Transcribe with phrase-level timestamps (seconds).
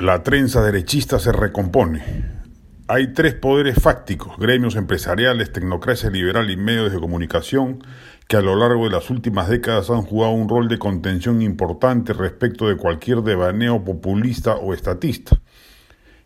[0.00, 2.04] La trenza derechista se recompone.
[2.86, 7.82] Hay tres poderes fácticos, gremios empresariales, tecnocracia liberal y medios de comunicación,
[8.28, 12.12] que a lo largo de las últimas décadas han jugado un rol de contención importante
[12.12, 15.40] respecto de cualquier devaneo populista o estatista.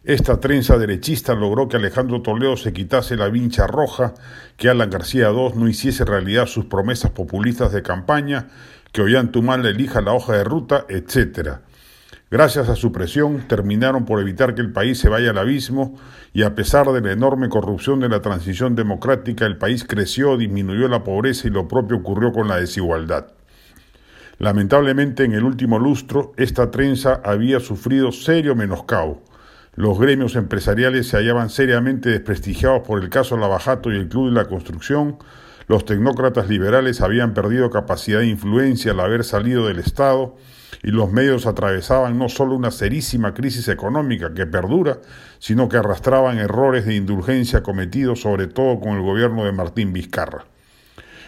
[0.04, 4.12] Esta trenza derechista logró que Alejandro Toledo se quitase la vincha roja,
[4.58, 8.48] que Alan García II no hiciese realidad sus promesas populistas de campaña,
[8.92, 11.62] que Ollantumal elija la hoja de ruta, etcétera
[12.32, 16.00] Gracias a su presión terminaron por evitar que el país se vaya al abismo
[16.32, 20.88] y a pesar de la enorme corrupción de la transición democrática el país creció, disminuyó
[20.88, 23.26] la pobreza y lo propio ocurrió con la desigualdad.
[24.38, 29.22] Lamentablemente en el último lustro esta trenza había sufrido serio menoscabo.
[29.74, 34.36] Los gremios empresariales se hallaban seriamente desprestigiados por el caso Lavajato y el Club de
[34.36, 35.18] la Construcción,
[35.68, 40.34] los tecnócratas liberales habían perdido capacidad de influencia al haber salido del Estado,
[40.82, 44.98] y los medios atravesaban no solo una serísima crisis económica que perdura,
[45.38, 50.46] sino que arrastraban errores de indulgencia cometidos sobre todo con el gobierno de Martín Vizcarra.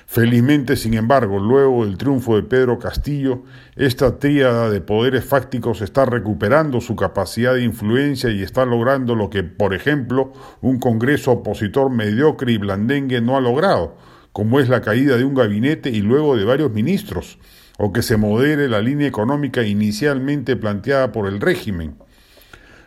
[0.06, 3.42] Felizmente, sin embargo, luego del triunfo de Pedro Castillo,
[3.74, 9.30] esta tríada de poderes fácticos está recuperando su capacidad de influencia y está logrando lo
[9.30, 13.96] que, por ejemplo, un Congreso opositor mediocre y blandengue no ha logrado,
[14.32, 17.38] como es la caída de un gabinete y luego de varios ministros,
[17.78, 21.96] o que se modere la línea económica inicialmente planteada por el régimen.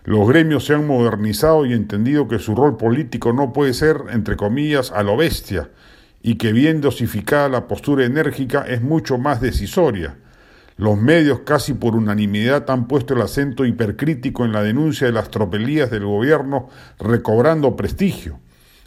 [0.05, 4.37] Los gremios se han modernizado y entendido que su rol político no puede ser, entre
[4.37, 5.69] comillas, a lo bestia,
[6.23, 10.15] y que bien dosificada la postura enérgica es mucho más decisoria.
[10.77, 15.29] Los medios casi por unanimidad han puesto el acento hipercrítico en la denuncia de las
[15.29, 18.39] tropelías del gobierno recobrando prestigio,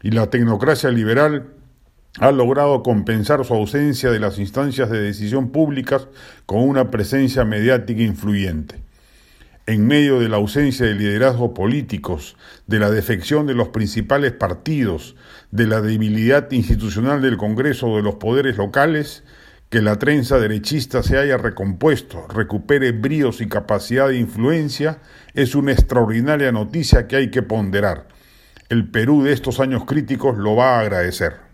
[0.03, 1.60] y la tecnocracia liberal
[2.19, 6.09] ha logrado compensar su ausencia de las instancias de decisión públicas
[6.47, 8.83] con una presencia mediática influyente.
[9.67, 12.37] En medio de la ausencia de liderazgos políticos,
[12.67, 15.15] de la defección de los principales partidos,
[15.53, 19.23] de la debilidad institucional del Congreso o de los poderes locales,
[19.69, 24.99] que la trenza derechista se haya recompuesto, recupere bríos y capacidad de influencia,
[25.35, 28.09] es una extraordinaria noticia que hay que ponderar.
[28.69, 31.50] El Perú de estos años críticos lo va a agradecer.